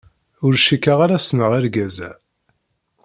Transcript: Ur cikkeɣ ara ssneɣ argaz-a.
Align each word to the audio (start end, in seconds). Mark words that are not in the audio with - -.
Ur 0.45 0.53
cikkeɣ 0.65 0.99
ara 1.05 1.23
ssneɣ 1.23 1.51
argaz-a. 1.57 2.11